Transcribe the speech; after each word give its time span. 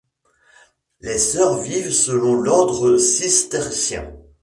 Les 1.01 1.19
sœurs 1.19 1.59
vivent 1.59 1.93
selon 1.93 2.33
l'ordre 2.33 2.97
cistercien. 2.97 4.11